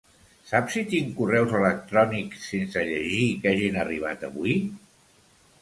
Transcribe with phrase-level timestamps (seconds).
[0.51, 4.57] Saps si tinc correus electrònics sense llegir que hagin arribat avui?